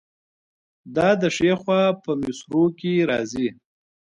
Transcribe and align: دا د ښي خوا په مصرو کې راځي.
دا 0.95 1.09
د 1.21 1.23
ښي 1.35 1.51
خوا 1.61 1.81
په 2.03 2.11
مصرو 2.21 2.63
کې 2.79 2.93
راځي. 3.09 3.47